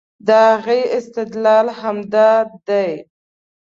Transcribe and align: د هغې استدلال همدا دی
د 0.27 0.29
هغې 0.47 0.81
استدلال 0.97 1.67
همدا 1.81 2.31
دی 2.67 2.91